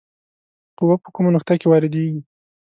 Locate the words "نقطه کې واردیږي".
1.35-2.21